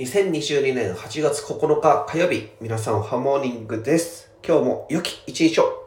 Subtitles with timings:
[0.00, 4.30] 2022年8月9日火曜日、皆さんハモーニングです。
[4.42, 5.79] 今日も良き一日を